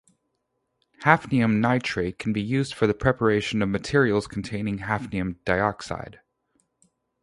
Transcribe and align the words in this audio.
Hafnium 1.03 1.59
nitrate 1.59 2.17
can 2.17 2.33
be 2.33 2.41
used 2.41 2.73
for 2.73 2.87
the 2.87 2.93
preparation 2.95 3.61
of 3.61 3.69
materials 3.69 4.25
containing 4.25 4.79
hafnium 4.79 5.35
dioxide. 5.45 6.21